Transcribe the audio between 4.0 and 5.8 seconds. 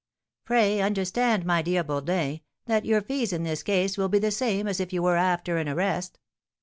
be the same as if you were after an